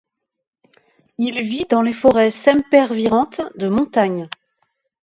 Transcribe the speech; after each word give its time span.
Il 1.19 1.43
vit 1.43 1.67
dans 1.69 1.83
les 1.83 1.93
forêts 1.93 2.31
sempervirentes 2.31 3.41
de 3.55 3.67
montagne. 3.67 4.27